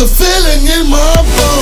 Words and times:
A 0.00 0.06
feeling 0.06 0.66
in 0.66 0.88
my 0.88 1.14
bones. 1.14 1.59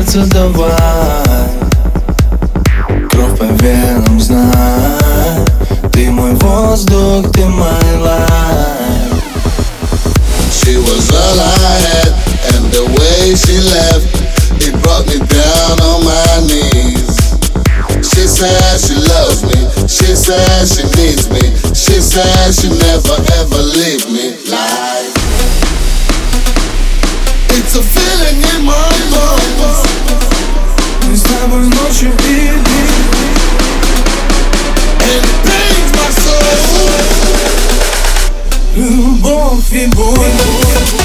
мне 0.00 0.06
сердце, 0.06 0.18
давай 0.32 0.72
Кровь 3.10 3.38
по 3.38 3.44
венам, 3.62 4.20
знай 4.20 5.44
Ты 5.92 6.10
мой 6.10 6.32
воздух, 6.34 7.30
ты 7.32 7.44
мой 7.44 7.68
life 8.00 9.22
She 10.50 10.76
was 10.78 11.10
all 11.10 11.40
I 11.40 11.78
had, 11.86 12.12
and 12.54 12.72
the 12.72 12.84
way 12.98 13.34
she 13.34 13.58
left, 13.60 14.06
it 14.60 14.74
brought 14.82 15.06
me 15.06 15.18
down 15.18 15.80
on 15.80 16.04
my 16.04 16.40
knees. 16.48 17.16
She 18.02 18.26
said 18.26 18.80
she 18.80 18.94
loves 18.94 19.44
me, 19.44 19.68
she 19.86 20.16
said 20.16 20.66
she 20.66 20.82
needs 20.98 21.30
me, 21.30 21.54
she 21.72 22.00
said 22.00 22.52
she 22.52 22.68
never 22.68 23.16
ever 23.38 23.62
leave 23.62 24.06
me. 24.10 24.36
Lie. 24.50 25.12
It's 27.50 27.76
a 27.76 27.82
feeling 27.82 28.42
in 28.56 28.64
my 28.64 28.90
bones. 29.12 29.19
Bimbo. 39.71 40.11
Bimbo. 40.11 41.00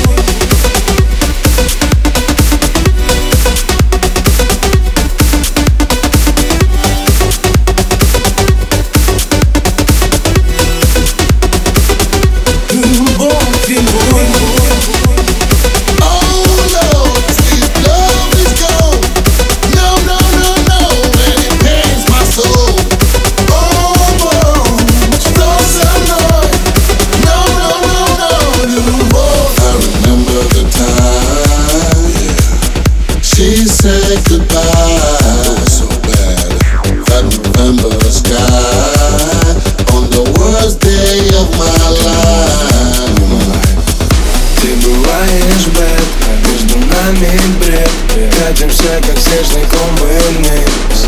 Нами 47.07 47.41
бред. 47.61 47.91
Катимся, 48.39 49.01
как 49.07 49.19
снежный 49.19 49.65
ком 49.71 49.97
вниз 49.97 51.07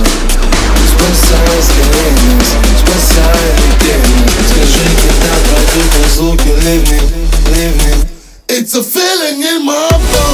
Спасай 0.90 1.62
скорее 1.62 2.12
нас, 2.34 2.50
спасай 2.80 3.48
летели 3.58 4.16
Скажи, 4.48 4.86
когда 5.02 5.32
пройдут 5.48 5.92
разлуки 6.04 6.52
ливни, 6.64 7.00
ливни. 7.56 8.08
It's 8.48 8.74
a 8.74 8.82
feeling 8.82 9.42
in 9.42 9.64
my 9.64 9.90
bones. 9.90 10.27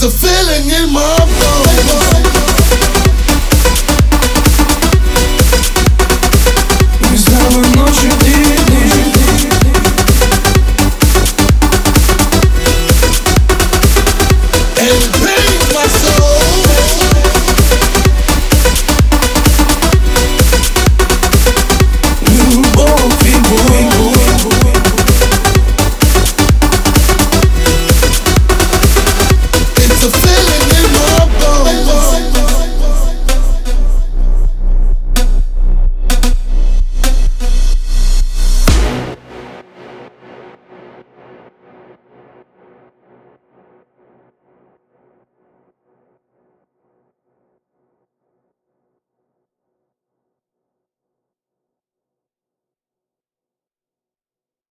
It's 0.00 0.06
a 0.06 0.10
feeling 0.16 0.70
in 0.70 0.92
my 0.92 1.18
bones. 1.18 2.27